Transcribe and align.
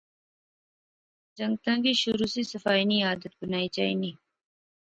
جنگتاں 1.37 1.77
کی 1.83 1.91
شروع 2.01 2.27
سی 2.33 2.43
صفائی 2.51 2.83
نی 2.89 2.97
عادت 3.07 3.33
بنانی 3.39 3.69
چاینی 3.75 4.11